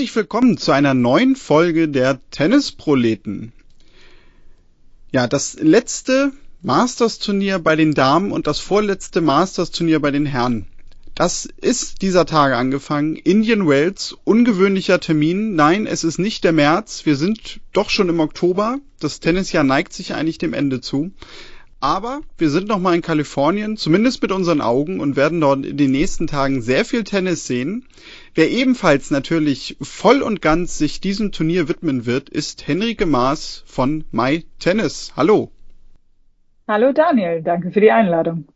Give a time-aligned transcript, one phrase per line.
[0.00, 3.52] Herzlich willkommen zu einer neuen Folge der Tennisproleten.
[5.12, 6.32] Ja, das letzte
[6.62, 10.64] Masters-Turnier bei den Damen und das vorletzte Masters-Turnier bei den Herren.
[11.14, 13.14] Das ist dieser Tage angefangen.
[13.14, 15.54] Indian Wells, ungewöhnlicher Termin.
[15.54, 17.04] Nein, es ist nicht der März.
[17.04, 18.78] Wir sind doch schon im Oktober.
[19.00, 21.10] Das Tennisjahr neigt sich eigentlich dem Ende zu.
[21.80, 25.76] Aber wir sind noch mal in Kalifornien, zumindest mit unseren Augen und werden dort in
[25.76, 27.86] den nächsten Tagen sehr viel Tennis sehen.
[28.34, 34.04] Wer ebenfalls natürlich voll und ganz sich diesem Turnier widmen wird, ist Henrike Maas von
[34.12, 35.12] My Tennis.
[35.16, 35.50] Hallo.
[36.68, 38.46] Hallo Daniel, danke für die Einladung.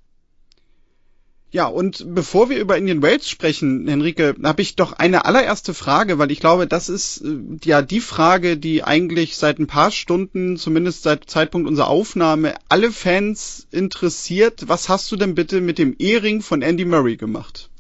[1.51, 6.19] Ja, und bevor wir über Indian Wales sprechen, Henrike, habe ich doch eine allererste Frage,
[6.19, 10.57] weil ich glaube, das ist äh, ja die Frage, die eigentlich seit ein paar Stunden,
[10.57, 14.69] zumindest seit Zeitpunkt unserer Aufnahme, alle Fans interessiert.
[14.69, 17.71] Was hast du denn bitte mit dem Ehering von Andy Murray gemacht?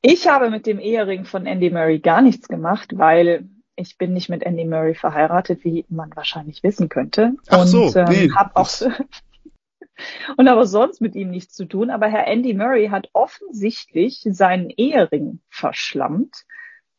[0.00, 4.28] Ich habe mit dem Ehering von Andy Murray gar nichts gemacht, weil ich bin nicht
[4.28, 7.34] mit Andy Murray verheiratet, wie man wahrscheinlich wissen könnte.
[7.48, 8.30] Ach so, und ähm, nee.
[8.34, 8.68] habe auch
[10.36, 11.90] und aber sonst mit ihm nichts zu tun.
[11.90, 16.44] Aber Herr Andy Murray hat offensichtlich seinen Ehering verschlammt,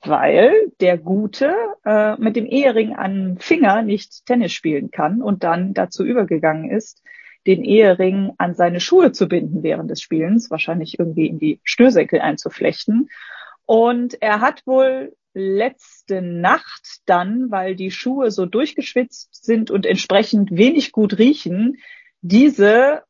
[0.01, 1.53] weil der Gute
[1.85, 7.01] äh, mit dem Ehering an Finger nicht Tennis spielen kann und dann dazu übergegangen ist,
[7.49, 12.21] den Ehering an seine Schuhe zu binden während des Spielens, wahrscheinlich irgendwie in die Schnürsenkel
[12.21, 13.09] einzuflechten.
[13.65, 20.51] Und er hat wohl letzte Nacht dann, weil die Schuhe so durchgeschwitzt sind und entsprechend
[20.51, 21.77] wenig gut riechen,
[22.21, 23.01] diese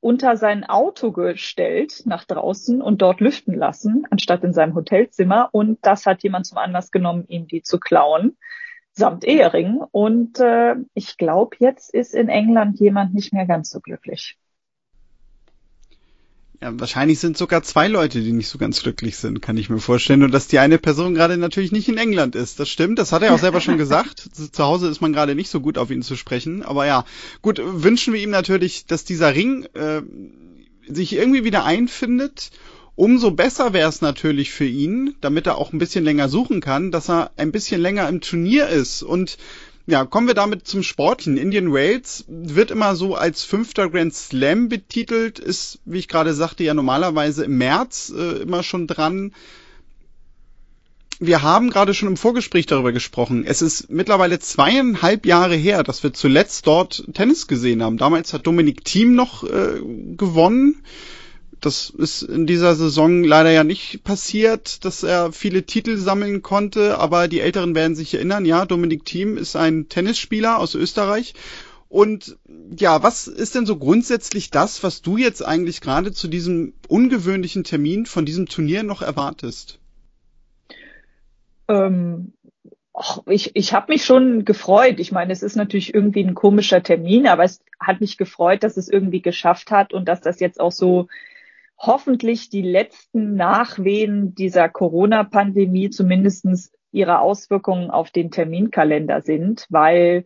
[0.00, 5.50] unter sein Auto gestellt nach draußen und dort lüften lassen, anstatt in seinem Hotelzimmer.
[5.52, 8.38] Und das hat jemand zum Anlass genommen, ihm die zu klauen,
[8.96, 9.80] samt Ehering.
[9.92, 14.36] Und äh, ich glaube, jetzt ist in England jemand nicht mehr ganz so glücklich.
[16.62, 19.78] Ja, wahrscheinlich sind sogar zwei Leute, die nicht so ganz glücklich sind, kann ich mir
[19.78, 20.22] vorstellen.
[20.22, 22.58] Und dass die eine Person gerade natürlich nicht in England ist.
[22.58, 24.20] Das stimmt, das hat er auch selber schon gesagt.
[24.52, 26.62] Zu Hause ist man gerade nicht so gut auf ihn zu sprechen.
[26.62, 27.04] Aber ja,
[27.42, 30.00] gut, wünschen wir ihm natürlich, dass dieser Ring äh,
[30.88, 32.50] sich irgendwie wieder einfindet.
[32.96, 36.90] Umso besser wäre es natürlich für ihn, damit er auch ein bisschen länger suchen kann,
[36.90, 39.02] dass er ein bisschen länger im Turnier ist.
[39.02, 39.36] Und
[39.86, 41.36] ja, kommen wir damit zum Sportlichen.
[41.36, 46.64] Indian Wales wird immer so als fünfter Grand Slam betitelt, ist, wie ich gerade sagte,
[46.64, 49.34] ja normalerweise im März äh, immer schon dran.
[51.18, 53.44] Wir haben gerade schon im Vorgespräch darüber gesprochen.
[53.46, 57.98] Es ist mittlerweile zweieinhalb Jahre her, dass wir zuletzt dort Tennis gesehen haben.
[57.98, 59.80] Damals hat Dominik Thiem noch äh,
[60.16, 60.82] gewonnen
[61.60, 66.98] das ist in dieser Saison leider ja nicht passiert, dass er viele Titel sammeln konnte,
[66.98, 71.34] aber die Älteren werden sich erinnern, ja, Dominik Thiem ist ein Tennisspieler aus Österreich.
[71.88, 72.36] Und
[72.76, 77.64] ja, was ist denn so grundsätzlich das, was du jetzt eigentlich gerade zu diesem ungewöhnlichen
[77.64, 79.78] Termin von diesem Turnier noch erwartest?
[81.68, 82.32] Ähm,
[82.92, 84.98] och, ich ich habe mich schon gefreut.
[84.98, 88.76] Ich meine, es ist natürlich irgendwie ein komischer Termin, aber es hat mich gefreut, dass
[88.76, 91.06] es irgendwie geschafft hat und dass das jetzt auch so
[91.78, 100.24] hoffentlich die letzten Nachwehen dieser Corona-Pandemie zumindestens ihre Auswirkungen auf den Terminkalender sind, weil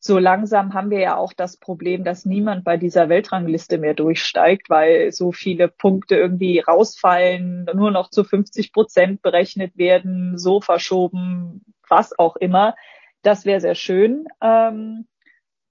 [0.00, 4.70] so langsam haben wir ja auch das Problem, dass niemand bei dieser Weltrangliste mehr durchsteigt,
[4.70, 11.64] weil so viele Punkte irgendwie rausfallen, nur noch zu 50 Prozent berechnet werden, so verschoben,
[11.88, 12.76] was auch immer.
[13.22, 14.28] Das wäre sehr schön.
[14.40, 15.08] Ähm,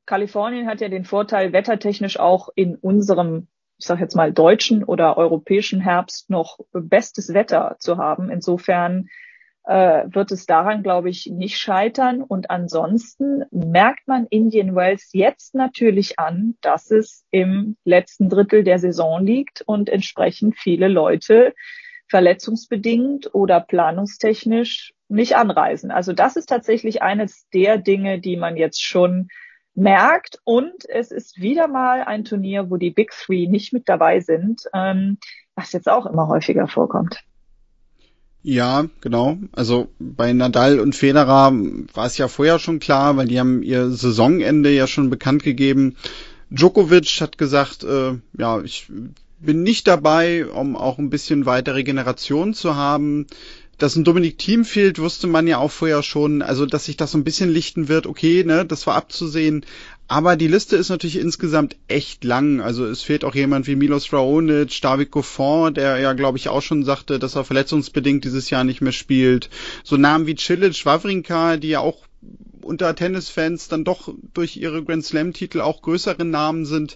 [0.06, 5.18] Kalifornien hat ja den Vorteil, wettertechnisch auch in unserem ich sage jetzt mal, deutschen oder
[5.18, 8.30] europäischen Herbst noch bestes Wetter zu haben.
[8.30, 9.10] Insofern
[9.68, 12.24] äh, wird es daran, glaube ich, nicht scheitern.
[12.24, 18.80] Und ansonsten merkt man Indian Wells jetzt natürlich an, dass es im letzten Drittel der
[18.80, 21.54] Saison liegt und entsprechend viele Leute
[22.10, 25.92] verletzungsbedingt oder planungstechnisch nicht anreisen.
[25.92, 29.28] Also das ist tatsächlich eines der Dinge, die man jetzt schon
[29.78, 30.40] merkt.
[30.44, 34.64] Und es ist wieder mal ein Turnier, wo die Big Three nicht mit dabei sind,
[34.74, 35.18] ähm,
[35.56, 37.24] was jetzt auch immer häufiger vorkommt.
[38.44, 39.38] Ja, genau.
[39.52, 43.90] Also bei Nadal und Federer war es ja vorher schon klar, weil die haben ihr
[43.90, 45.96] Saisonende ja schon bekannt gegeben.
[46.50, 48.90] Djokovic hat gesagt, äh, ja, ich
[49.40, 53.28] bin nicht dabei, um auch ein bisschen weitere Generation zu haben
[53.78, 56.42] dass ein Dominik Thiem fehlt, wusste man ja auch vorher schon.
[56.42, 59.66] Also, dass sich das so ein bisschen lichten wird, okay, ne, das war abzusehen.
[60.10, 62.62] Aber die Liste ist natürlich insgesamt echt lang.
[62.62, 66.62] Also es fehlt auch jemand wie Milos Raonic, David Goffin, der ja, glaube ich, auch
[66.62, 69.50] schon sagte, dass er verletzungsbedingt dieses Jahr nicht mehr spielt.
[69.84, 72.06] So Namen wie Cilic, Wawrinka, die ja auch
[72.62, 76.96] unter Tennisfans dann doch durch ihre Grand Slam-Titel auch größere Namen sind.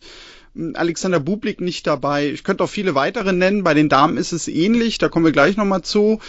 [0.74, 2.30] Alexander Bublik nicht dabei.
[2.30, 3.64] Ich könnte auch viele weitere nennen.
[3.64, 6.20] Bei den Damen ist es ähnlich, da kommen wir gleich nochmal zu.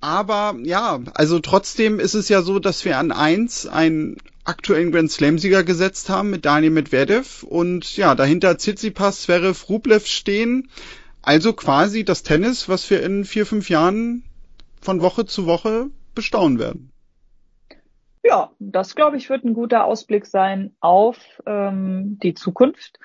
[0.00, 5.10] Aber ja, also trotzdem ist es ja so, dass wir an eins einen aktuellen Grand
[5.10, 10.70] Slam-Sieger gesetzt haben mit Daniel Medvedev und ja, dahinter Tsitsipas, Zverev, Rublev stehen.
[11.22, 14.22] Also quasi das Tennis, was wir in vier, fünf Jahren
[14.80, 16.92] von Woche zu Woche bestaunen werden.
[18.22, 22.98] Ja, das glaube ich wird ein guter Ausblick sein auf ähm, die Zukunft.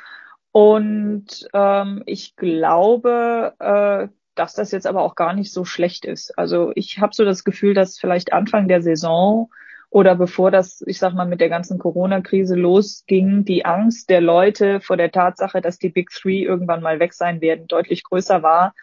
[0.52, 6.38] Und ähm, ich glaube, äh, dass das jetzt aber auch gar nicht so schlecht ist.
[6.38, 9.50] Also ich habe so das Gefühl, dass vielleicht Anfang der Saison
[9.90, 14.80] oder bevor das, ich sag mal, mit der ganzen Corona-Krise losging, die Angst der Leute
[14.80, 18.74] vor der Tatsache, dass die Big Three irgendwann mal weg sein werden, deutlich größer war,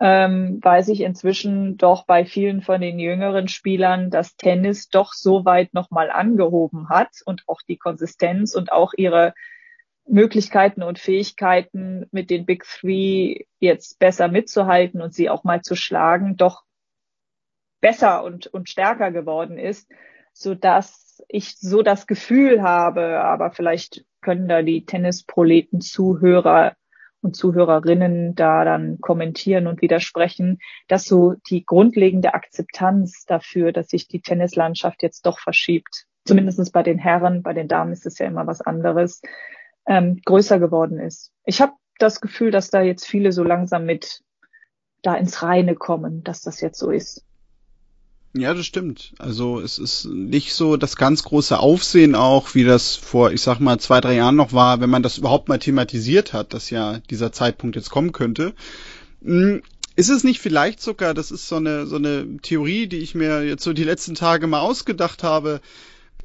[0.00, 5.44] ähm, weiß ich inzwischen doch bei vielen von den jüngeren Spielern, dass Tennis doch so
[5.44, 9.34] weit nochmal angehoben hat und auch die Konsistenz und auch ihre
[10.06, 15.76] Möglichkeiten und Fähigkeiten mit den Big Three jetzt besser mitzuhalten und sie auch mal zu
[15.76, 16.64] schlagen, doch
[17.80, 19.90] besser und, und stärker geworden ist,
[20.32, 26.76] so dass ich so das Gefühl habe, aber vielleicht können da die Tennisproleten Zuhörer
[27.20, 30.58] und Zuhörerinnen da dann kommentieren und widersprechen,
[30.88, 36.82] dass so die grundlegende Akzeptanz dafür, dass sich die Tennislandschaft jetzt doch verschiebt, zumindest bei
[36.82, 39.22] den Herren, bei den Damen ist es ja immer was anderes,
[39.86, 41.32] ähm, größer geworden ist.
[41.44, 44.22] Ich habe das Gefühl, dass da jetzt viele so langsam mit
[45.02, 47.24] da ins Reine kommen, dass das jetzt so ist.
[48.34, 49.12] Ja, das stimmt.
[49.18, 53.60] Also es ist nicht so das ganz große Aufsehen auch, wie das vor, ich sag
[53.60, 57.00] mal, zwei, drei Jahren noch war, wenn man das überhaupt mal thematisiert hat, dass ja
[57.10, 58.54] dieser Zeitpunkt jetzt kommen könnte.
[59.22, 59.62] Hm,
[59.96, 63.42] ist es nicht vielleicht sogar, das ist so eine, so eine Theorie, die ich mir
[63.42, 65.60] jetzt so die letzten Tage mal ausgedacht habe,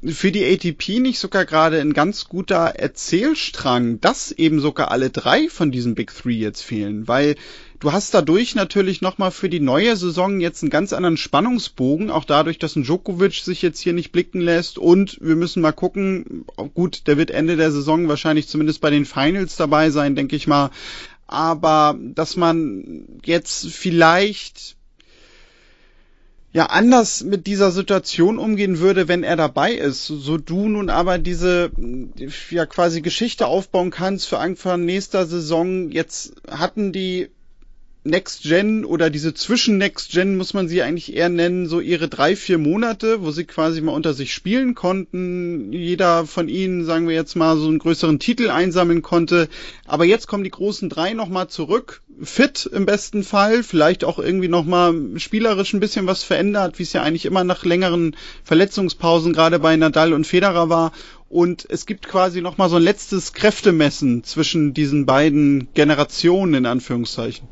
[0.03, 5.49] für die ATP nicht sogar gerade ein ganz guter Erzählstrang, dass eben sogar alle drei
[5.49, 7.35] von diesen Big Three jetzt fehlen, weil
[7.79, 12.25] du hast dadurch natürlich nochmal für die neue Saison jetzt einen ganz anderen Spannungsbogen, auch
[12.25, 14.77] dadurch, dass ein Djokovic sich jetzt hier nicht blicken lässt.
[14.77, 16.45] Und wir müssen mal gucken,
[16.75, 20.45] gut, der wird Ende der Saison wahrscheinlich zumindest bei den Finals dabei sein, denke ich
[20.45, 20.69] mal,
[21.25, 24.76] aber dass man jetzt vielleicht
[26.53, 31.17] ja anders mit dieser Situation umgehen würde, wenn er dabei ist, so du nun aber
[31.17, 31.71] diese
[32.49, 35.91] ja quasi Geschichte aufbauen kannst für Anfang nächster Saison.
[35.91, 37.29] Jetzt hatten die
[38.07, 42.07] Next Gen oder diese zwischen Next Gen muss man sie eigentlich eher nennen, so ihre
[42.07, 45.73] drei, vier Monate, wo sie quasi mal unter sich spielen konnten.
[45.73, 49.50] Jeder von ihnen, sagen wir jetzt mal, so einen größeren Titel einsammeln konnte.
[49.85, 52.01] Aber jetzt kommen die großen drei nochmal zurück.
[52.23, 56.93] Fit im besten Fall, vielleicht auch irgendwie nochmal spielerisch ein bisschen was verändert, wie es
[56.93, 60.91] ja eigentlich immer nach längeren Verletzungspausen gerade bei Nadal und Federer war.
[61.29, 67.47] Und es gibt quasi nochmal so ein letztes Kräftemessen zwischen diesen beiden Generationen in Anführungszeichen.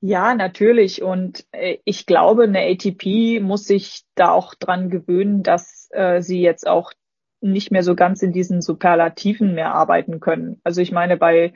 [0.00, 1.02] Ja, natürlich.
[1.02, 6.40] Und äh, ich glaube, eine ATP muss sich da auch dran gewöhnen, dass äh, sie
[6.40, 6.92] jetzt auch
[7.40, 10.60] nicht mehr so ganz in diesen Superlativen mehr arbeiten können.
[10.64, 11.52] Also ich meine, bei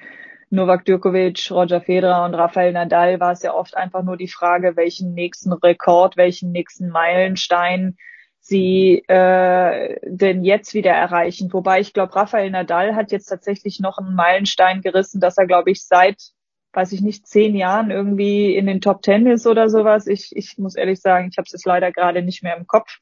[0.50, 4.76] Novak Djokovic, Roger Federer und Rafael Nadal war es ja oft einfach nur die Frage,
[4.76, 7.96] welchen nächsten Rekord, welchen nächsten Meilenstein
[8.40, 11.52] sie äh, denn jetzt wieder erreichen.
[11.52, 15.70] Wobei ich glaube, Rafael Nadal hat jetzt tatsächlich noch einen Meilenstein gerissen, dass er, glaube
[15.70, 16.32] ich, seit
[16.72, 20.06] weiß ich nicht, zehn Jahren irgendwie in den Top Ten ist oder sowas.
[20.06, 22.98] Ich, ich muss ehrlich sagen, ich habe es jetzt leider gerade nicht mehr im Kopf.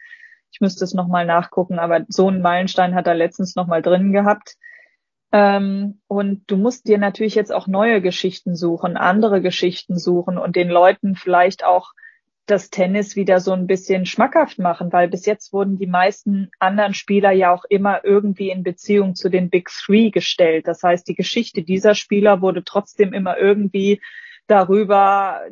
[0.50, 4.56] Ich müsste es nochmal nachgucken, aber so einen Meilenstein hat er letztens nochmal drin gehabt.
[5.30, 10.56] Ähm, und du musst dir natürlich jetzt auch neue Geschichten suchen, andere Geschichten suchen und
[10.56, 11.92] den Leuten vielleicht auch
[12.46, 16.94] das Tennis wieder so ein bisschen schmackhaft machen, weil bis jetzt wurden die meisten anderen
[16.94, 20.66] Spieler ja auch immer irgendwie in Beziehung zu den Big Three gestellt.
[20.66, 24.00] Das heißt, die Geschichte dieser Spieler wurde trotzdem immer irgendwie
[24.46, 25.42] darüber,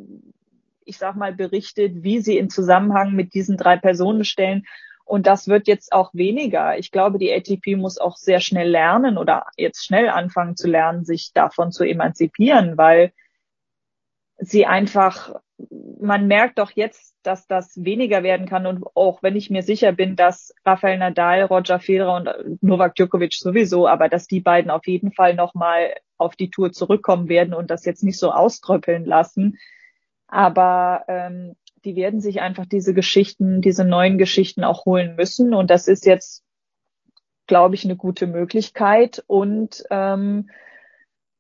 [0.86, 4.64] ich sag mal, berichtet, wie sie in Zusammenhang mit diesen drei Personen stellen.
[5.06, 6.76] Und das wird jetzt auch weniger.
[6.78, 11.04] Ich glaube, die ATP muss auch sehr schnell lernen oder jetzt schnell anfangen zu lernen,
[11.04, 13.12] sich davon zu emanzipieren, weil
[14.38, 15.36] sie einfach,
[16.00, 19.92] man merkt doch jetzt, dass das weniger werden kann und auch wenn ich mir sicher
[19.92, 24.88] bin, dass Rafael Nadal, Roger Federer und Novak Djokovic sowieso, aber dass die beiden auf
[24.88, 29.58] jeden Fall nochmal auf die Tour zurückkommen werden und das jetzt nicht so auströppeln lassen.
[30.26, 31.54] Aber ähm,
[31.86, 36.04] die werden sich einfach diese Geschichten, diese neuen Geschichten auch holen müssen und das ist
[36.04, 36.44] jetzt,
[37.46, 40.50] glaube ich, eine gute Möglichkeit und ähm,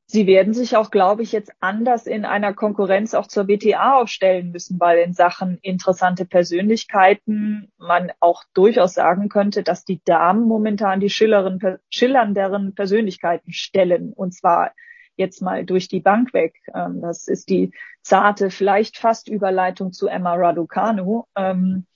[0.08, 4.52] Sie werden sich auch, glaube ich, jetzt anders in einer Konkurrenz auch zur WTA aufstellen
[4.52, 11.00] müssen, weil in Sachen interessante Persönlichkeiten man auch durchaus sagen könnte, dass die Damen momentan
[11.00, 14.12] die schillernderen Persönlichkeiten stellen.
[14.12, 14.74] Und zwar
[15.16, 16.54] jetzt mal durch die Bank weg.
[16.74, 21.86] Ähm, das ist die zarte, vielleicht fast Überleitung zu Emma Raducanu, ähm,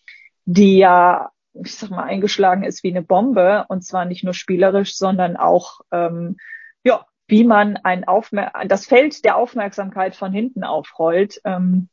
[0.44, 4.96] die ja, ich sag mal, eingeschlagen ist wie eine Bombe und zwar nicht nur spielerisch,
[4.96, 6.36] sondern auch ähm,
[6.84, 11.40] ja, wie man ein Aufmer das Feld der Aufmerksamkeit von hinten aufrollt.
[11.44, 11.88] Ähm,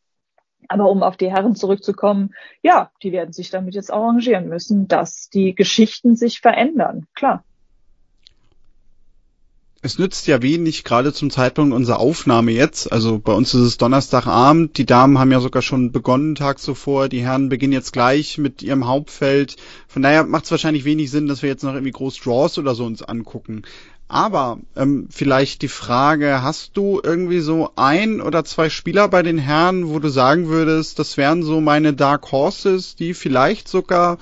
[0.69, 5.29] aber um auf die Herren zurückzukommen, ja, die werden sich damit jetzt arrangieren müssen, dass
[5.29, 7.05] die Geschichten sich verändern.
[7.13, 7.43] Klar.
[9.87, 12.91] Es nützt ja wenig, gerade zum Zeitpunkt unserer Aufnahme jetzt.
[12.91, 14.77] Also bei uns ist es Donnerstagabend.
[14.77, 17.07] Die Damen haben ja sogar schon begonnen, Tag zuvor.
[17.07, 19.55] Die Herren beginnen jetzt gleich mit ihrem Hauptfeld.
[19.87, 22.75] Von daher macht es wahrscheinlich wenig Sinn, dass wir jetzt noch irgendwie groß Draws oder
[22.75, 23.61] so uns angucken.
[24.09, 29.37] Aber ähm, vielleicht die Frage, hast du irgendwie so ein oder zwei Spieler bei den
[29.37, 34.17] Herren, wo du sagen würdest, das wären so meine Dark Horses, die vielleicht sogar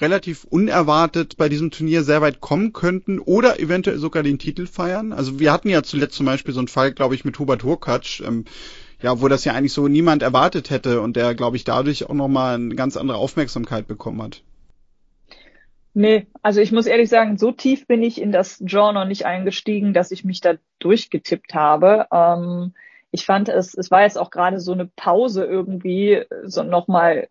[0.00, 5.12] relativ unerwartet bei diesem Turnier sehr weit kommen könnten oder eventuell sogar den Titel feiern?
[5.12, 8.22] Also wir hatten ja zuletzt zum Beispiel so einen Fall, glaube ich, mit Hubert Hurkacz,
[8.24, 8.44] ähm,
[9.02, 12.14] ja, wo das ja eigentlich so niemand erwartet hätte und der, glaube ich, dadurch auch
[12.14, 14.42] nochmal eine ganz andere Aufmerksamkeit bekommen hat.
[15.98, 19.94] Nee, also ich muss ehrlich sagen, so tief bin ich in das Genre nicht eingestiegen,
[19.94, 22.06] dass ich mich da durchgetippt habe.
[22.12, 22.74] Ähm,
[23.12, 27.28] ich fand es, es war jetzt auch gerade so eine Pause irgendwie, so nochmal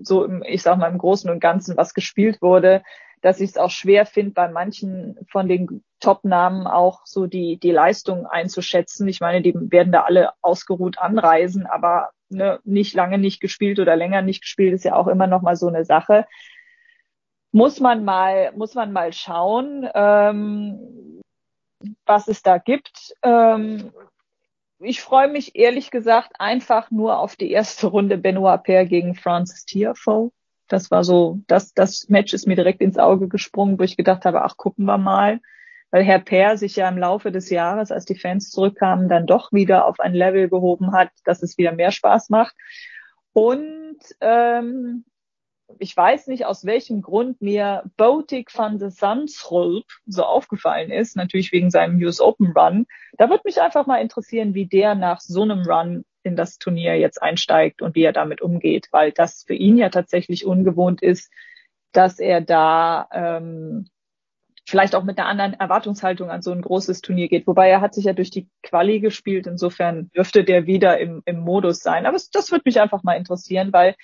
[0.00, 2.82] so im, ich sag mal, im Großen und Ganzen, was gespielt wurde,
[3.20, 7.72] dass ich es auch schwer finde, bei manchen von den Top-Namen auch so die, die
[7.72, 9.08] Leistung einzuschätzen.
[9.08, 13.96] Ich meine, die werden da alle ausgeruht anreisen, aber ne, nicht lange nicht gespielt oder
[13.96, 16.26] länger nicht gespielt ist ja auch immer noch mal so eine Sache
[17.52, 21.22] muss man mal, muss man mal schauen, ähm,
[22.04, 23.14] was es da gibt.
[23.22, 23.92] Ähm,
[24.80, 29.64] ich freue mich ehrlich gesagt einfach nur auf die erste Runde Benoit Paire gegen Francis
[29.64, 30.30] Tiafoe.
[30.68, 34.24] Das war so, das, das Match ist mir direkt ins Auge gesprungen, wo ich gedacht
[34.24, 35.40] habe, ach, gucken wir mal.
[35.90, 39.52] Weil Herr Pair sich ja im Laufe des Jahres, als die Fans zurückkamen, dann doch
[39.52, 42.54] wieder auf ein Level gehoben hat, dass es wieder mehr Spaß macht.
[43.32, 45.04] Und ähm,
[45.78, 51.52] ich weiß nicht, aus welchem Grund mir Botik van de Zandschulp so aufgefallen ist, natürlich
[51.52, 52.86] wegen seinem US Open Run.
[53.18, 56.98] Da würde mich einfach mal interessieren, wie der nach so einem Run in das Turnier
[56.98, 61.30] jetzt einsteigt und wie er damit umgeht, weil das für ihn ja tatsächlich ungewohnt ist,
[61.92, 63.88] dass er da ähm,
[64.66, 67.46] vielleicht auch mit einer anderen Erwartungshaltung an so ein großes Turnier geht.
[67.46, 71.40] Wobei er hat sich ja durch die Quali gespielt, insofern dürfte der wieder im, im
[71.40, 72.04] Modus sein.
[72.04, 73.94] Aber das, das würde mich einfach mal interessieren, weil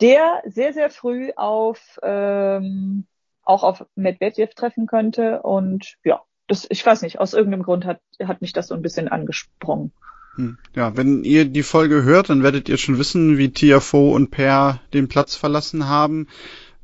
[0.00, 3.06] der sehr, sehr früh auf ähm,
[3.44, 5.42] auch auf Medvedev treffen könnte.
[5.42, 8.82] Und ja, das, ich weiß nicht, aus irgendeinem Grund hat, hat mich das so ein
[8.82, 9.92] bisschen angesprungen.
[10.36, 10.58] Hm.
[10.74, 14.80] Ja, wenn ihr die Folge hört, dann werdet ihr schon wissen, wie Tiafo und Per
[14.92, 16.28] den Platz verlassen haben.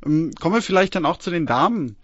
[0.05, 1.97] Ähm, kommen wir vielleicht dann auch zu den Damen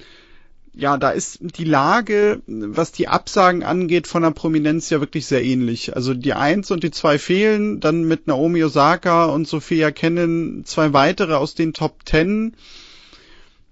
[0.77, 5.43] ja, da ist die Lage, was die Absagen angeht, von der Prominenz ja wirklich sehr
[5.43, 5.95] ähnlich.
[5.95, 10.93] Also die Eins und die Zwei fehlen, dann mit Naomi Osaka und Sophia Kennen zwei
[10.93, 12.55] weitere aus den Top Ten.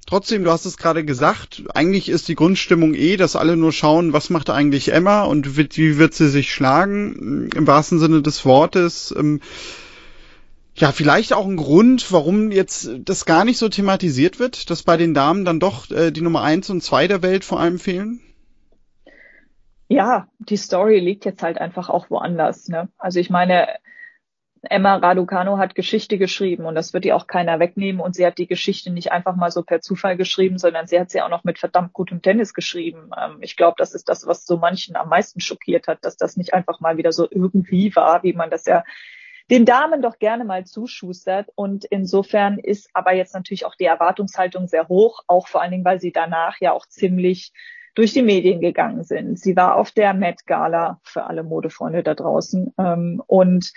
[0.08, 4.14] Trotzdem, du hast es gerade gesagt, eigentlich ist die Grundstimmung eh, dass alle nur schauen,
[4.14, 9.14] was macht eigentlich Emma und wie wird sie sich schlagen, im wahrsten Sinne des Wortes.
[9.18, 9.42] Ähm,
[10.76, 14.98] ja, vielleicht auch ein Grund, warum jetzt das gar nicht so thematisiert wird, dass bei
[14.98, 18.20] den Damen dann doch äh, die Nummer eins und zwei der Welt vor allem fehlen?
[19.88, 22.68] Ja, die Story liegt jetzt halt einfach auch woanders.
[22.68, 22.90] Ne?
[22.98, 23.68] Also ich meine,
[24.64, 28.38] Emma Raducano hat Geschichte geschrieben und das wird ihr auch keiner wegnehmen und sie hat
[28.38, 31.44] die Geschichte nicht einfach mal so per Zufall geschrieben, sondern sie hat sie auch noch
[31.44, 33.12] mit verdammt gutem Tennis geschrieben.
[33.18, 36.36] Ähm, ich glaube, das ist das, was so manchen am meisten schockiert hat, dass das
[36.36, 38.84] nicht einfach mal wieder so irgendwie war, wie man das ja
[39.52, 41.50] den Damen doch gerne mal zuschustert.
[41.56, 45.86] Und insofern ist aber jetzt natürlich auch die Erwartungshaltung sehr hoch, auch vor allen Dingen,
[45.86, 47.52] weil sie danach ja auch ziemlich
[47.96, 49.40] durch die Medien gegangen sind.
[49.40, 53.72] Sie war auf der Met Gala für alle Modefreunde da draußen ähm, und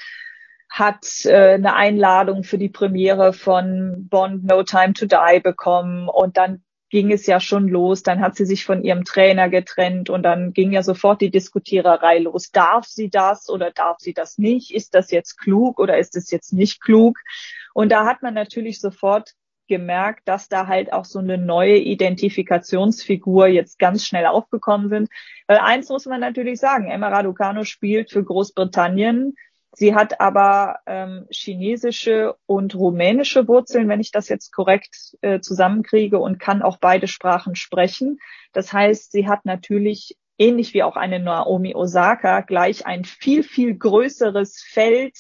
[0.69, 6.37] hat äh, eine Einladung für die Premiere von Bond No Time to Die bekommen und
[6.37, 8.03] dann ging es ja schon los.
[8.03, 12.19] Dann hat sie sich von ihrem Trainer getrennt und dann ging ja sofort die Diskutiererei
[12.19, 12.51] los.
[12.51, 14.75] Darf sie das oder darf sie das nicht?
[14.75, 17.19] Ist das jetzt klug oder ist es jetzt nicht klug?
[17.75, 19.35] Und da hat man natürlich sofort
[19.69, 25.11] gemerkt, dass da halt auch so eine neue Identifikationsfigur jetzt ganz schnell aufgekommen sind.
[25.47, 29.35] Weil eins muss man natürlich sagen, Emma Raducano spielt für Großbritannien
[29.79, 36.19] Sie hat aber ähm, chinesische und rumänische Wurzeln, wenn ich das jetzt korrekt äh, zusammenkriege,
[36.19, 38.19] und kann auch beide Sprachen sprechen.
[38.53, 43.79] Das heißt, sie hat natürlich ähnlich wie auch eine Naomi Osaka gleich ein viel, viel
[43.79, 45.17] größeres Feld,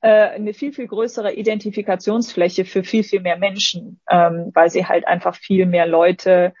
[0.00, 5.06] äh, eine viel, viel größere Identifikationsfläche für viel, viel mehr Menschen, ähm, weil sie halt
[5.06, 6.54] einfach viel mehr Leute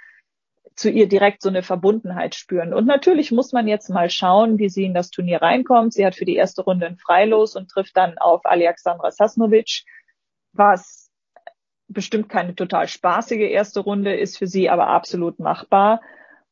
[0.76, 2.74] zu ihr direkt so eine Verbundenheit spüren.
[2.74, 5.94] Und natürlich muss man jetzt mal schauen, wie sie in das Turnier reinkommt.
[5.94, 9.84] Sie hat für die erste Runde ein Freilos und trifft dann auf Alexandra Sasnovic,
[10.52, 11.10] was
[11.88, 16.02] bestimmt keine total spaßige erste Runde ist für sie, aber absolut machbar.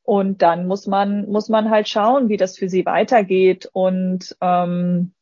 [0.03, 3.69] Und dann muss man, muss man halt schauen, wie das für sie weitergeht.
[3.73, 5.13] Und ähm,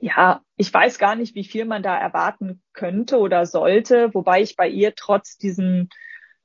[0.00, 4.54] ja, ich weiß gar nicht, wie viel man da erwarten könnte oder sollte, wobei ich
[4.54, 5.88] bei ihr trotz diesen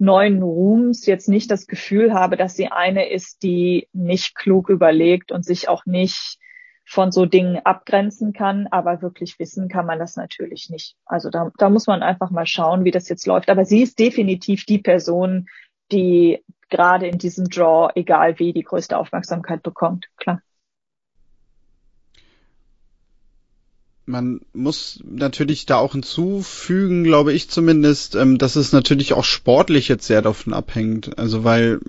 [0.03, 5.31] neuen Ruhms jetzt nicht das Gefühl habe, dass sie eine ist, die nicht klug überlegt
[5.31, 6.37] und sich auch nicht
[6.85, 10.95] von so Dingen abgrenzen kann, aber wirklich wissen kann man das natürlich nicht.
[11.05, 13.49] Also da, da muss man einfach mal schauen, wie das jetzt läuft.
[13.49, 15.47] Aber sie ist definitiv die Person,
[15.91, 20.07] die gerade in diesem Draw, egal wie, die größte Aufmerksamkeit bekommt.
[20.17, 20.41] Klar.
[24.05, 29.87] Man muss natürlich da auch hinzufügen, glaube ich zumindest, ähm, dass es natürlich auch sportlich
[29.87, 31.17] jetzt sehr davon abhängt.
[31.17, 31.79] Also weil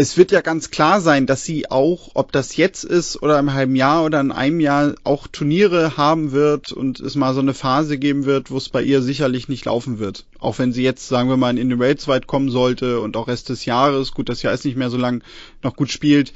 [0.00, 3.52] es wird ja ganz klar sein, dass sie auch, ob das jetzt ist oder im
[3.52, 7.52] halben Jahr oder in einem Jahr, auch Turniere haben wird und es mal so eine
[7.52, 10.24] Phase geben wird, wo es bei ihr sicherlich nicht laufen wird.
[10.38, 13.26] Auch wenn sie jetzt, sagen wir mal, in den Rates weit kommen sollte und auch
[13.26, 15.24] Rest des Jahres, gut, das Jahr ist nicht mehr so lang,
[15.64, 16.32] noch gut spielt.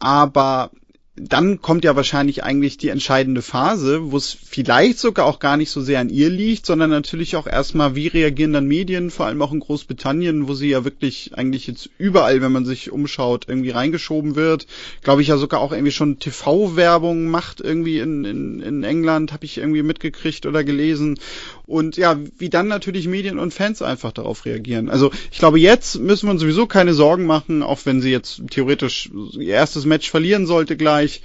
[0.00, 0.72] Aber
[1.18, 5.70] dann kommt ja wahrscheinlich eigentlich die entscheidende Phase, wo es vielleicht sogar auch gar nicht
[5.70, 9.40] so sehr an ihr liegt, sondern natürlich auch erstmal, wie reagieren dann Medien, vor allem
[9.40, 13.70] auch in Großbritannien, wo sie ja wirklich eigentlich jetzt überall, wenn man sich umschaut, irgendwie
[13.70, 14.66] reingeschoben wird.
[15.02, 19.46] Glaube ich ja sogar auch irgendwie schon TV-Werbung macht irgendwie in, in, in England, habe
[19.46, 21.18] ich irgendwie mitgekriegt oder gelesen.
[21.66, 24.88] Und ja, wie dann natürlich Medien und Fans einfach darauf reagieren.
[24.88, 28.40] Also ich glaube, jetzt müssen wir uns sowieso keine Sorgen machen, auch wenn sie jetzt
[28.50, 31.22] theoretisch ihr erstes Match verlieren sollte gleich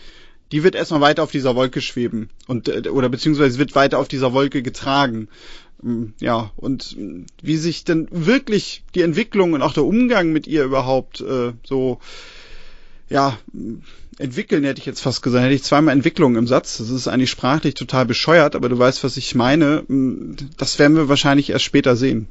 [0.51, 4.07] die wird erstmal weiter auf dieser Wolke schweben und äh, oder beziehungsweise wird weiter auf
[4.07, 5.29] dieser Wolke getragen.
[5.81, 6.97] Mm, ja, und
[7.41, 11.99] wie sich denn wirklich die Entwicklung und auch der Umgang mit ihr überhaupt äh, so
[13.11, 13.37] ja,
[14.17, 15.43] entwickeln, hätte ich jetzt fast gesagt.
[15.43, 16.77] Hätte ich zweimal Entwicklung im Satz.
[16.77, 19.83] Das ist eigentlich sprachlich total bescheuert, aber du weißt, was ich meine.
[19.87, 22.27] Mm, das werden wir wahrscheinlich erst später sehen.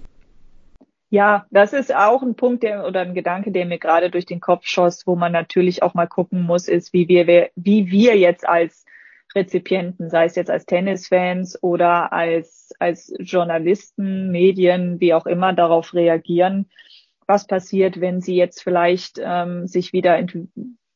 [1.11, 4.41] Ja, das ist auch ein Punkt der, oder ein Gedanke, der mir gerade durch den
[4.41, 8.49] Kopf schoss, wo man natürlich auch mal gucken muss, ist, wie wir, wie wir jetzt
[8.49, 8.87] als
[9.35, 15.95] Rezipienten, sei es jetzt als Tennisfans oder als, als Journalisten, Medien, wie auch immer, darauf
[15.95, 16.71] reagieren.
[17.31, 20.21] Was passiert, wenn sie jetzt vielleicht ähm, sich wieder,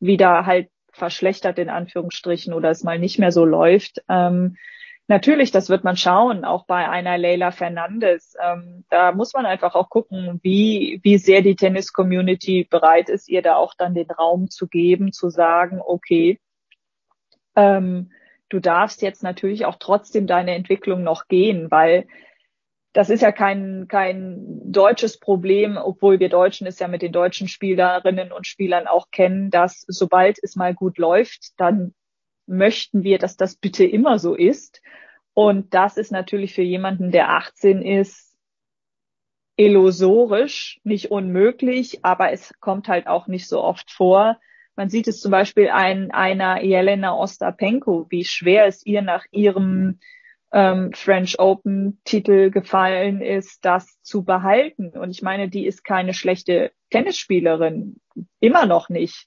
[0.01, 4.03] wieder halt verschlechtert in Anführungsstrichen oder es mal nicht mehr so läuft?
[4.09, 4.57] Ähm,
[5.07, 8.35] Natürlich, das wird man schauen, auch bei einer Leila Fernandes.
[8.43, 13.43] Ähm, da muss man einfach auch gucken, wie, wie sehr die Tennis-Community bereit ist, ihr
[13.43, 16.41] da auch dann den Raum zu geben, zu sagen, okay,
[17.55, 18.13] ähm,
[18.49, 22.07] du darfst jetzt natürlich auch trotzdem deine Entwicklung noch gehen, weil
[22.95, 24.39] das ist ja kein, kein
[24.71, 29.51] deutsches Problem, obwohl wir Deutschen es ja mit den deutschen Spielerinnen und Spielern auch kennen,
[29.51, 31.93] dass sobald es mal gut läuft, dann
[32.47, 34.81] möchten wir, dass das bitte immer so ist.
[35.35, 38.33] Und das ist natürlich für jemanden, der 18 ist,
[39.57, 44.39] illusorisch, nicht unmöglich, aber es kommt halt auch nicht so oft vor.
[44.77, 49.99] Man sieht es zum Beispiel an einer Jelena Ostapenko, wie schwer es ihr nach ihrem
[50.55, 54.91] ähm, French Open Titel gefallen ist, das zu behalten.
[54.91, 57.97] Und ich meine, die ist keine schlechte Tennisspielerin,
[58.39, 59.27] immer noch nicht.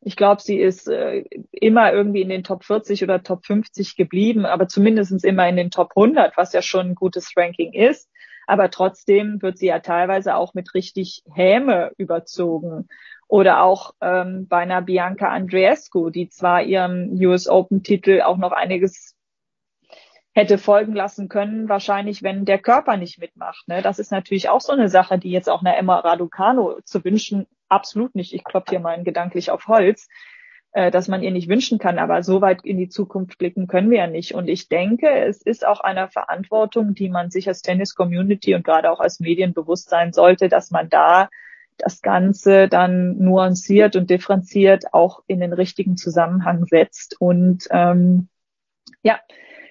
[0.00, 4.46] Ich glaube, sie ist äh, immer irgendwie in den Top 40 oder Top 50 geblieben,
[4.46, 8.10] aber zumindestens immer in den Top 100, was ja schon ein gutes Ranking ist.
[8.46, 12.88] Aber trotzdem wird sie ja teilweise auch mit richtig Häme überzogen.
[13.28, 18.52] Oder auch ähm, bei einer Bianca Andreescu, die zwar ihrem US Open Titel auch noch
[18.52, 19.16] einiges
[20.32, 23.68] hätte folgen lassen können, wahrscheinlich, wenn der Körper nicht mitmacht.
[23.68, 23.82] Ne?
[23.82, 27.46] Das ist natürlich auch so eine Sache, die jetzt auch einer Emma Raducano zu wünschen
[27.68, 28.32] absolut nicht.
[28.32, 30.08] Ich klopfe hier mal gedanklich auf Holz,
[30.72, 31.98] äh, dass man ihr nicht wünschen kann.
[31.98, 34.34] Aber so weit in die Zukunft blicken können wir ja nicht.
[34.34, 38.90] Und ich denke, es ist auch eine Verantwortung, die man sich als Tennis-Community und gerade
[38.90, 41.28] auch als Medien bewusst sein sollte, dass man da
[41.78, 48.28] das Ganze dann nuanciert und differenziert auch in den richtigen Zusammenhang setzt und ähm,
[49.02, 49.18] ja,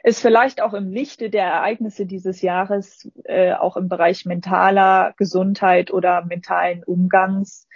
[0.04, 5.92] es vielleicht auch im Lichte der Ereignisse dieses Jahres äh, auch im Bereich mentaler Gesundheit
[5.92, 7.68] oder mentalen Umgangs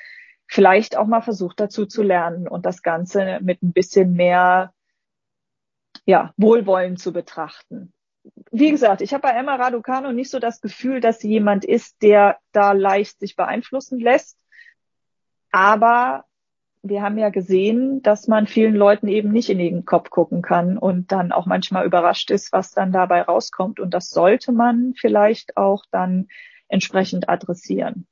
[0.47, 4.73] vielleicht auch mal versucht dazu zu lernen und das Ganze mit ein bisschen mehr
[6.05, 7.93] ja, Wohlwollen zu betrachten.
[8.51, 12.01] Wie gesagt, ich habe bei Emma Raducano nicht so das Gefühl, dass sie jemand ist,
[12.01, 14.38] der da leicht sich beeinflussen lässt.
[15.51, 16.25] Aber
[16.87, 20.77] wir haben ja gesehen, dass man vielen Leuten eben nicht in den Kopf gucken kann
[20.77, 23.79] und dann auch manchmal überrascht ist, was dann dabei rauskommt.
[23.79, 26.27] Und das sollte man vielleicht auch dann
[26.67, 28.05] entsprechend adressieren.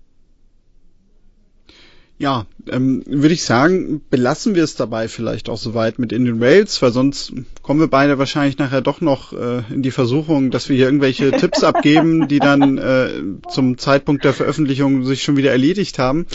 [2.20, 6.82] Ja, ähm, würde ich sagen, belassen wir es dabei vielleicht auch soweit mit Indian Rails,
[6.82, 7.34] weil sonst
[7.64, 11.32] kommen wir beide wahrscheinlich nachher doch noch äh, in die Versuchung, dass wir hier irgendwelche
[11.38, 13.10] Tipps abgeben, die dann äh,
[13.50, 16.28] zum Zeitpunkt der Veröffentlichung sich schon wieder erledigt haben.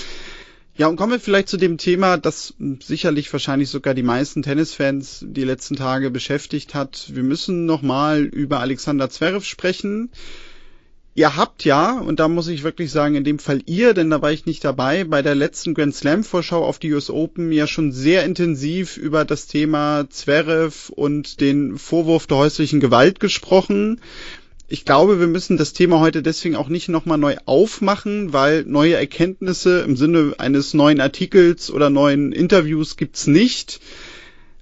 [0.79, 5.25] Ja, und kommen wir vielleicht zu dem Thema, das sicherlich wahrscheinlich sogar die meisten Tennisfans
[5.27, 7.11] die letzten Tage beschäftigt hat.
[7.13, 10.11] Wir müssen nochmal über Alexander Zverev sprechen.
[11.17, 14.23] Ihr habt ja, und da muss ich wirklich sagen, in dem Fall ihr, denn da
[14.23, 17.67] war ich nicht dabei, bei der letzten Grand Slam Vorschau auf die US Open ja
[17.67, 24.01] schon sehr intensiv über das Thema Zverev und den Vorwurf der häuslichen Gewalt gesprochen
[24.71, 28.97] ich glaube, wir müssen das Thema heute deswegen auch nicht nochmal neu aufmachen, weil neue
[28.97, 33.81] Erkenntnisse im Sinne eines neuen Artikels oder neuen Interviews gibt's nicht.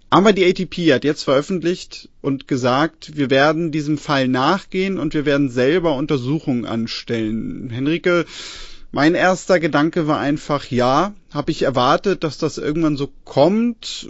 [0.09, 5.27] Aber die ATP hat jetzt veröffentlicht und gesagt, wir werden diesem Fall nachgehen und wir
[5.27, 7.69] werden selber Untersuchungen anstellen.
[7.71, 8.27] Henrike,
[8.92, 14.09] mein erster Gedanke war einfach, ja, habe ich erwartet, dass das irgendwann so kommt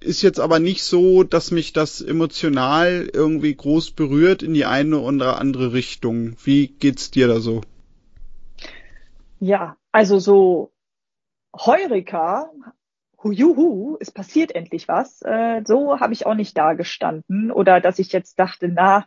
[0.00, 4.98] ist jetzt aber nicht so, dass mich das emotional irgendwie groß berührt in die eine
[4.98, 6.36] oder andere Richtung.
[6.42, 7.60] Wie geht's dir da so?
[9.38, 10.72] Ja, also so
[11.54, 12.50] Heureka,
[13.22, 15.20] juhu, es passiert endlich was.
[15.22, 19.06] Äh, so habe ich auch nicht da gestanden oder dass ich jetzt dachte, na,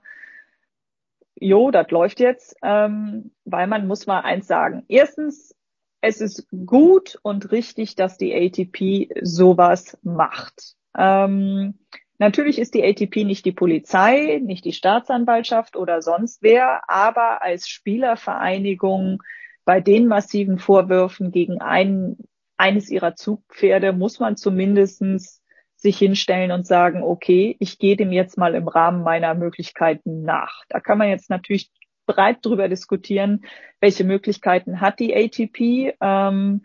[1.36, 4.84] jo, das läuft jetzt, ähm, weil man muss mal eins sagen.
[4.88, 5.56] Erstens,
[6.02, 10.76] es ist gut und richtig, dass die ATP sowas macht.
[10.98, 11.80] Ähm,
[12.18, 17.68] natürlich ist die ATP nicht die Polizei, nicht die Staatsanwaltschaft oder sonst wer, aber als
[17.68, 19.22] Spielervereinigung
[19.66, 22.18] bei den massiven Vorwürfen gegen einen,
[22.58, 25.42] eines ihrer Zugpferde muss man zumindestens
[25.76, 30.64] sich hinstellen und sagen, okay, ich gehe dem jetzt mal im Rahmen meiner Möglichkeiten nach.
[30.68, 31.72] Da kann man jetzt natürlich
[32.10, 33.46] breit drüber diskutieren,
[33.80, 35.96] welche Möglichkeiten hat die ATP.
[36.02, 36.64] Ähm,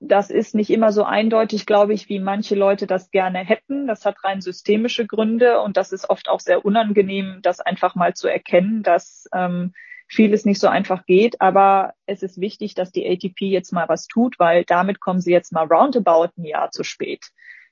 [0.00, 3.86] das ist nicht immer so eindeutig, glaube ich, wie manche Leute das gerne hätten.
[3.86, 8.14] Das hat rein systemische Gründe und das ist oft auch sehr unangenehm, das einfach mal
[8.14, 9.74] zu erkennen, dass ähm,
[10.06, 11.40] vieles nicht so einfach geht.
[11.42, 15.32] Aber es ist wichtig, dass die ATP jetzt mal was tut, weil damit kommen sie
[15.32, 17.26] jetzt mal roundabout ein Jahr zu spät.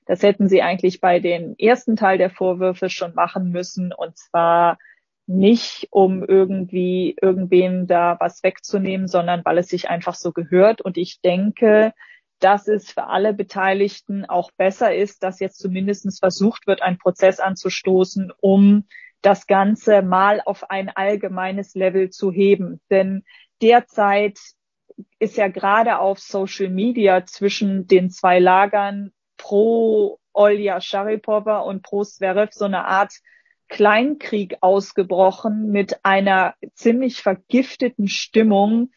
[0.05, 4.77] Das hätten sie eigentlich bei dem ersten Teil der Vorwürfe schon machen müssen und zwar
[5.27, 10.81] nicht, um irgendwie irgendwem da was wegzunehmen, sondern weil es sich einfach so gehört.
[10.81, 11.93] Und ich denke,
[12.39, 17.39] dass es für alle Beteiligten auch besser ist, dass jetzt zumindest versucht wird, einen Prozess
[17.39, 18.85] anzustoßen, um
[19.21, 22.79] das Ganze mal auf ein allgemeines Level zu heben.
[22.89, 23.23] Denn
[23.61, 24.39] derzeit
[25.19, 32.03] ist ja gerade auf Social Media zwischen den zwei Lagern pro Olja Sharipova und pro
[32.03, 33.13] Zverev so eine Art
[33.67, 38.91] Kleinkrieg ausgebrochen mit einer ziemlich vergifteten Stimmung,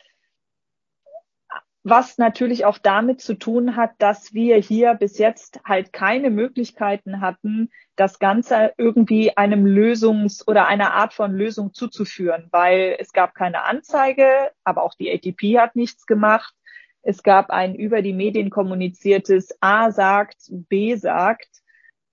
[1.83, 7.21] was natürlich auch damit zu tun hat, dass wir hier bis jetzt halt keine Möglichkeiten
[7.21, 13.35] hatten, das Ganze irgendwie einem Lösungs- oder einer Art von Lösung zuzuführen, weil es gab
[13.35, 16.55] keine Anzeige, aber auch die ATP hat nichts gemacht.
[17.03, 21.60] Es gab ein über die Medien kommuniziertes A sagt, B sagt.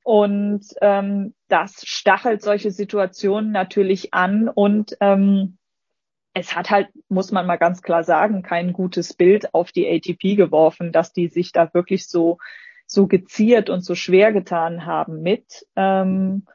[0.07, 5.57] Und ähm, das stachelt solche Situationen natürlich an und ähm,
[6.33, 10.37] es hat halt, muss man mal ganz klar sagen, kein gutes Bild auf die ATP
[10.37, 12.37] geworfen, dass die sich da wirklich so
[12.85, 15.67] so geziert und so schwer getan haben mit.
[15.75, 16.45] Ähm,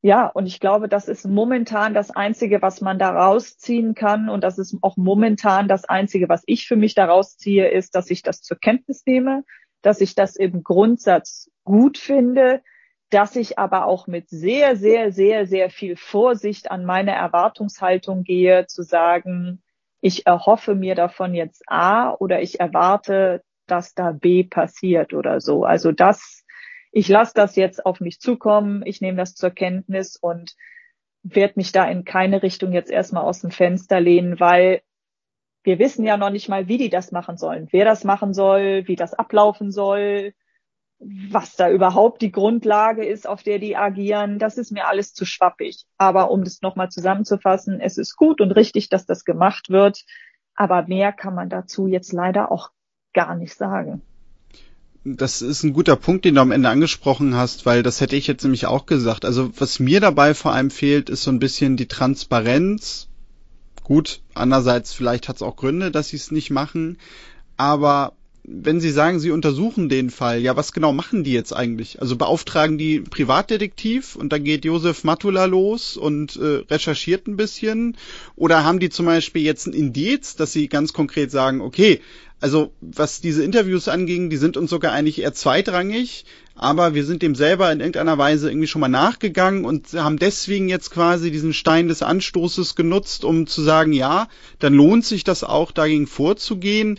[0.00, 4.28] ja, und ich glaube, das ist momentan das Einzige, was man da rausziehen kann.
[4.28, 8.10] Und das ist auch momentan das Einzige, was ich für mich daraus ziehe, ist, dass
[8.10, 9.42] ich das zur Kenntnis nehme,
[9.82, 12.62] dass ich das im Grundsatz gut finde,
[13.10, 18.66] dass ich aber auch mit sehr, sehr, sehr, sehr viel Vorsicht an meine Erwartungshaltung gehe,
[18.66, 19.62] zu sagen,
[20.00, 25.64] ich erhoffe mir davon jetzt A oder ich erwarte, dass da B passiert oder so.
[25.64, 26.44] Also das,
[26.92, 30.54] ich lasse das jetzt auf mich zukommen, ich nehme das zur Kenntnis und
[31.22, 34.82] werde mich da in keine Richtung jetzt erstmal aus dem Fenster lehnen, weil
[35.62, 38.84] wir wissen ja noch nicht mal, wie die das machen sollen, wer das machen soll,
[38.86, 40.32] wie das ablaufen soll,
[41.00, 45.24] was da überhaupt die Grundlage ist, auf der die agieren, das ist mir alles zu
[45.24, 45.86] schwappig.
[45.96, 50.04] Aber um das nochmal zusammenzufassen, es ist gut und richtig, dass das gemacht wird.
[50.54, 52.70] Aber mehr kann man dazu jetzt leider auch
[53.14, 54.02] gar nicht sagen.
[55.04, 58.26] Das ist ein guter Punkt, den du am Ende angesprochen hast, weil das hätte ich
[58.26, 59.24] jetzt nämlich auch gesagt.
[59.24, 63.08] Also was mir dabei vor allem fehlt, ist so ein bisschen die Transparenz.
[63.84, 66.98] Gut, andererseits vielleicht hat es auch Gründe, dass sie es nicht machen.
[67.56, 68.12] Aber
[68.44, 72.00] wenn Sie sagen, Sie untersuchen den Fall, ja, was genau machen die jetzt eigentlich?
[72.00, 77.96] Also beauftragen die Privatdetektiv und dann geht Josef Matula los und äh, recherchiert ein bisschen?
[78.36, 82.00] Oder haben die zum Beispiel jetzt ein Indiz, dass sie ganz konkret sagen, okay,
[82.40, 86.24] also was diese Interviews anging, die sind uns sogar eigentlich eher zweitrangig,
[86.54, 90.68] aber wir sind dem selber in irgendeiner Weise irgendwie schon mal nachgegangen und haben deswegen
[90.68, 95.44] jetzt quasi diesen Stein des Anstoßes genutzt, um zu sagen, ja, dann lohnt sich das
[95.44, 96.98] auch dagegen vorzugehen.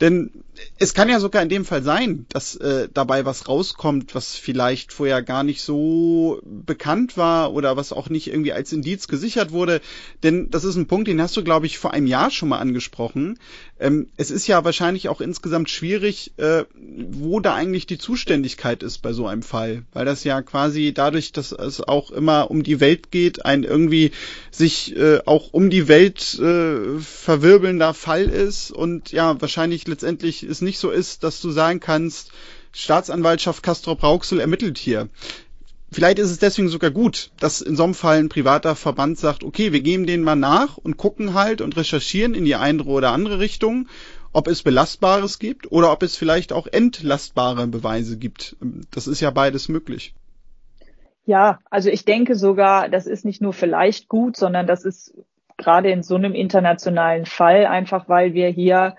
[0.00, 0.30] Denn
[0.78, 4.92] es kann ja sogar in dem Fall sein, dass äh, dabei was rauskommt, was vielleicht
[4.92, 9.80] vorher gar nicht so bekannt war oder was auch nicht irgendwie als Indiz gesichert wurde.
[10.22, 12.58] Denn das ist ein Punkt, den hast du, glaube ich, vor einem Jahr schon mal
[12.58, 13.38] angesprochen.
[13.78, 18.98] Ähm, es ist ja wahrscheinlich auch insgesamt schwierig, äh, wo da eigentlich die Zuständigkeit ist
[18.98, 22.80] bei so einem Fall, weil das ja quasi dadurch, dass es auch immer um die
[22.80, 24.12] Welt geht, ein irgendwie
[24.50, 30.62] sich äh, auch um die Welt äh, verwirbelnder Fall ist und ja, wahrscheinlich letztendlich es
[30.62, 32.32] nicht so ist, dass du sagen kannst,
[32.72, 35.08] Staatsanwaltschaft Castrop Rauxel ermittelt hier.
[35.90, 39.44] Vielleicht ist es deswegen sogar gut, dass in so einem Fall ein privater Verband sagt,
[39.44, 43.12] okay, wir geben denen mal nach und gucken halt und recherchieren in die eine oder
[43.12, 43.88] andere Richtung,
[44.32, 48.56] ob es Belastbares gibt oder ob es vielleicht auch entlastbare Beweise gibt.
[48.90, 50.12] Das ist ja beides möglich.
[51.24, 55.14] Ja, also ich denke sogar, das ist nicht nur vielleicht gut, sondern das ist
[55.56, 58.96] gerade in so einem internationalen Fall einfach, weil wir hier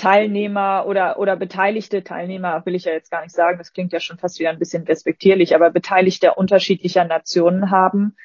[0.00, 4.00] Teilnehmer oder, oder beteiligte Teilnehmer, will ich ja jetzt gar nicht sagen, das klingt ja
[4.00, 8.16] schon fast wieder ein bisschen respektierlich, aber Beteiligte unterschiedlicher Nationen haben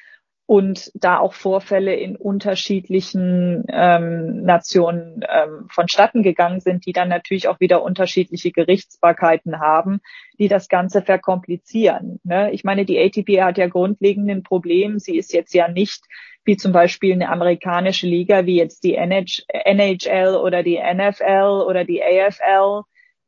[0.46, 7.48] und da auch Vorfälle in unterschiedlichen ähm, Nationen ähm, vonstatten gegangen sind, die dann natürlich
[7.48, 10.00] auch wieder unterschiedliche Gerichtsbarkeiten haben,
[10.38, 12.20] die das Ganze verkomplizieren.
[12.22, 12.52] Ne?
[12.52, 15.00] Ich meine, die ATP hat ja grundlegend ein Problem.
[15.00, 16.04] Sie ist jetzt ja nicht
[16.44, 22.00] wie zum Beispiel eine amerikanische Liga wie jetzt die NHL oder die NFL oder die
[22.04, 22.82] AFL,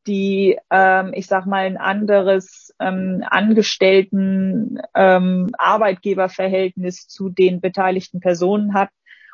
[0.07, 8.73] die, ähm, ich sag mal, ein anderes ähm, Angestellten ähm, Arbeitgeberverhältnis zu den beteiligten Personen
[8.73, 8.89] hat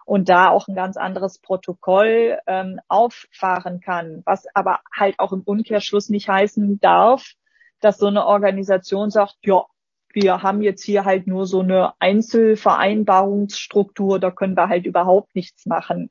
[0.06, 5.42] und da auch ein ganz anderes Protokoll ähm, auffahren kann, was aber halt auch im
[5.42, 7.34] Umkehrschluss nicht heißen darf,
[7.82, 9.66] dass so eine Organisation sagt, ja,
[10.14, 15.66] wir haben jetzt hier halt nur so eine Einzelvereinbarungsstruktur, da können wir halt überhaupt nichts
[15.66, 16.10] machen.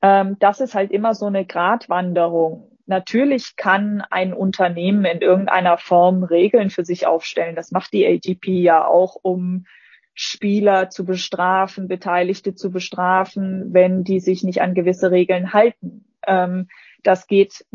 [0.00, 2.71] Ähm, das ist halt immer so eine Gratwanderung.
[2.86, 7.56] Natürlich kann ein Unternehmen in irgendeiner Form Regeln für sich aufstellen.
[7.56, 9.66] Das macht die ATP ja auch, um
[10.14, 16.04] Spieler zu bestrafen, Beteiligte zu bestrafen, wenn die sich nicht an gewisse Regeln halten.
[16.26, 16.68] Ähm,
[17.02, 17.66] das geht,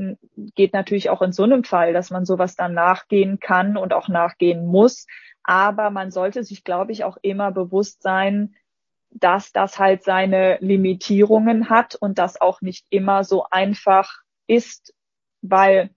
[0.56, 4.08] geht natürlich auch in so einem Fall, dass man sowas dann nachgehen kann und auch
[4.08, 5.08] nachgehen muss.
[5.44, 8.56] Aber man sollte sich, glaube ich, auch immer bewusst sein,
[9.10, 14.94] dass das halt seine Limitierungen hat und das auch nicht immer so einfach ist,
[15.42, 15.90] weil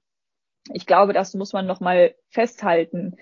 [0.72, 3.16] ich glaube, das muss man nochmal festhalten.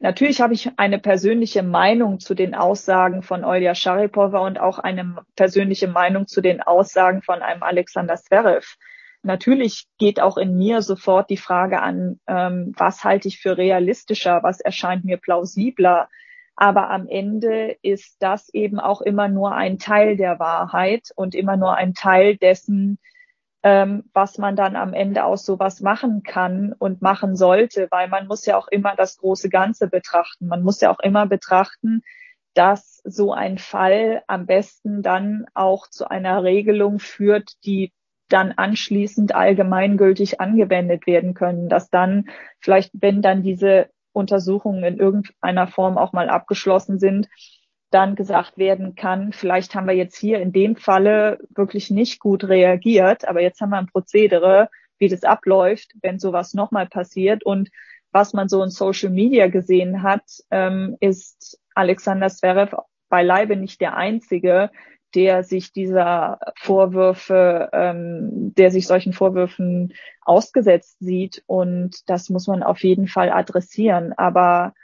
[0.00, 5.16] Natürlich habe ich eine persönliche Meinung zu den Aussagen von Olja Sharipova und auch eine
[5.34, 8.76] persönliche Meinung zu den Aussagen von einem Alexander Zverev.
[9.22, 14.44] Natürlich geht auch in mir sofort die Frage an, ähm, was halte ich für realistischer,
[14.44, 16.08] was erscheint mir plausibler.
[16.54, 21.56] Aber am Ende ist das eben auch immer nur ein Teil der Wahrheit und immer
[21.56, 22.98] nur ein Teil dessen,
[23.62, 28.26] ähm, was man dann am Ende aus sowas machen kann und machen sollte, weil man
[28.26, 30.46] muss ja auch immer das große Ganze betrachten.
[30.46, 32.02] Man muss ja auch immer betrachten,
[32.54, 37.92] dass so ein Fall am besten dann auch zu einer Regelung führt, die
[38.28, 42.28] dann anschließend allgemeingültig angewendet werden können, dass dann
[42.60, 47.28] vielleicht, wenn dann diese Untersuchungen in irgendeiner Form auch mal abgeschlossen sind,
[47.90, 52.44] dann gesagt werden kann, vielleicht haben wir jetzt hier in dem Falle wirklich nicht gut
[52.44, 57.44] reagiert, aber jetzt haben wir ein Prozedere, wie das abläuft, wenn sowas nochmal passiert.
[57.44, 57.70] Und
[58.12, 62.76] was man so in Social Media gesehen hat, ähm, ist Alexander Zverev
[63.08, 64.70] beileibe nicht der Einzige,
[65.14, 71.42] der sich dieser Vorwürfe, ähm, der sich solchen Vorwürfen ausgesetzt sieht.
[71.46, 74.12] Und das muss man auf jeden Fall adressieren.
[74.16, 74.74] Aber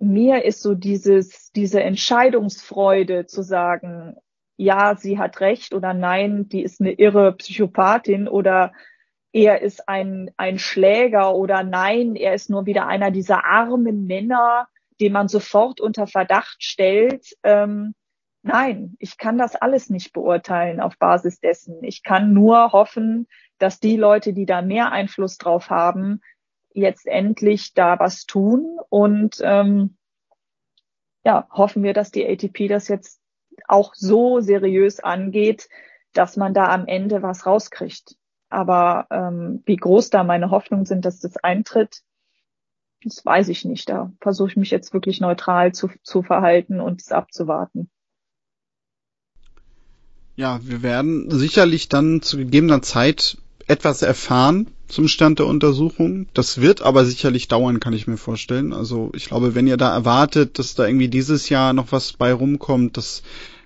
[0.00, 4.16] mir ist so dieses, diese Entscheidungsfreude zu sagen,
[4.56, 8.72] ja, sie hat recht oder nein, die ist eine irre Psychopathin oder
[9.32, 14.68] er ist ein, ein Schläger oder nein, er ist nur wieder einer dieser armen Männer,
[15.00, 17.36] den man sofort unter Verdacht stellt.
[17.42, 17.94] Ähm,
[18.42, 21.84] Nein, ich kann das alles nicht beurteilen auf Basis dessen.
[21.84, 26.22] Ich kann nur hoffen, dass die Leute, die da mehr Einfluss drauf haben,
[26.72, 29.96] jetzt endlich da was tun und ähm,
[31.24, 33.20] ja, hoffen wir, dass die ATP das jetzt
[33.68, 35.68] auch so seriös angeht,
[36.12, 38.16] dass man da am Ende was rauskriegt.
[38.48, 42.02] Aber ähm, wie groß da meine Hoffnungen sind, dass das eintritt,
[43.04, 43.88] das weiß ich nicht.
[43.88, 47.90] Da versuche ich mich jetzt wirklich neutral zu, zu verhalten und es abzuwarten.
[50.36, 56.26] Ja, wir werden sicherlich dann zu gegebener Zeit etwas erfahren zum Stand der Untersuchung.
[56.34, 58.72] Das wird aber sicherlich dauern, kann ich mir vorstellen.
[58.72, 62.32] Also ich glaube, wenn ihr da erwartet, dass da irgendwie dieses Jahr noch was bei
[62.32, 63.22] rumkommt, das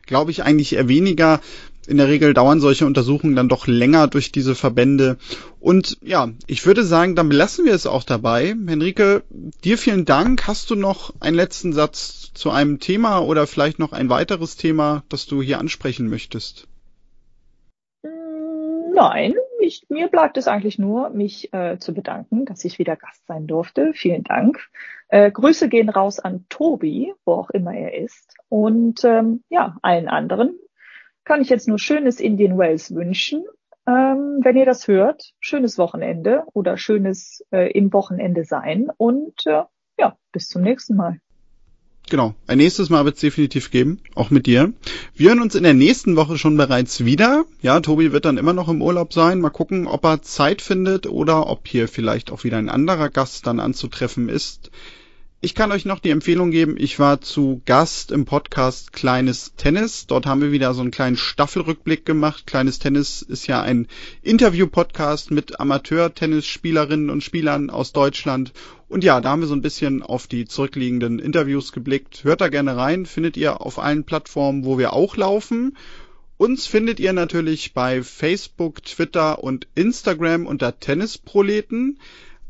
[0.06, 1.40] glaube ich eigentlich eher weniger.
[1.86, 5.18] In der Regel dauern solche Untersuchungen dann doch länger durch diese Verbände.
[5.60, 8.56] Und ja, ich würde sagen, dann belassen wir es auch dabei.
[8.66, 9.22] Henrike,
[9.64, 10.46] dir vielen Dank.
[10.46, 15.04] Hast du noch einen letzten Satz zu einem Thema oder vielleicht noch ein weiteres Thema,
[15.10, 16.66] das du hier ansprechen möchtest?
[18.94, 23.26] Nein, ich, mir bleibt es eigentlich nur, mich äh, zu bedanken, dass ich wieder Gast
[23.26, 23.92] sein durfte.
[23.94, 24.58] Vielen Dank.
[25.08, 28.36] Äh, Grüße gehen raus an Tobi, wo auch immer er ist.
[28.48, 30.58] Und ähm, ja, allen anderen
[31.24, 33.44] kann ich jetzt nur schönes Indian Wells wünschen.
[33.86, 38.90] Ähm, wenn ihr das hört, schönes Wochenende oder schönes äh, im Wochenende sein.
[38.96, 39.64] Und äh,
[39.98, 41.18] ja, bis zum nächsten Mal.
[42.10, 44.74] Genau, ein nächstes Mal wird es definitiv geben, auch mit dir.
[45.14, 47.44] Wir hören uns in der nächsten Woche schon bereits wieder.
[47.62, 49.40] Ja, Tobi wird dann immer noch im Urlaub sein.
[49.40, 53.46] Mal gucken, ob er Zeit findet oder ob hier vielleicht auch wieder ein anderer Gast
[53.46, 54.70] dann anzutreffen ist.
[55.44, 60.06] Ich kann euch noch die Empfehlung geben, ich war zu Gast im Podcast Kleines Tennis.
[60.06, 62.46] Dort haben wir wieder so einen kleinen Staffelrückblick gemacht.
[62.46, 63.86] Kleines Tennis ist ja ein
[64.22, 68.54] Interview-Podcast mit Amateur-Tennisspielerinnen und Spielern aus Deutschland.
[68.88, 72.24] Und ja, da haben wir so ein bisschen auf die zurückliegenden Interviews geblickt.
[72.24, 75.76] Hört da gerne rein, findet ihr auf allen Plattformen, wo wir auch laufen.
[76.38, 81.98] Uns findet ihr natürlich bei Facebook, Twitter und Instagram unter Tennisproleten.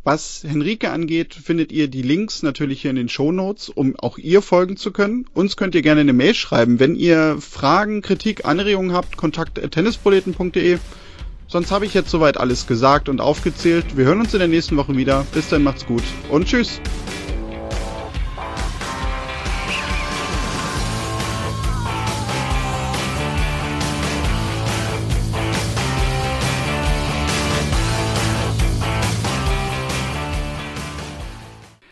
[0.05, 4.19] Was Henrike angeht, findet ihr die Links natürlich hier in den Show Notes, um auch
[4.19, 5.25] ihr folgen zu können.
[5.33, 10.79] Uns könnt ihr gerne eine Mail schreiben, wenn ihr Fragen, Kritik, Anregungen habt, kontakt tennisproleten.de.
[11.49, 13.97] Sonst habe ich jetzt soweit alles gesagt und aufgezählt.
[13.97, 15.27] Wir hören uns in der nächsten Woche wieder.
[15.33, 16.83] Bis dann macht's gut und tschüss.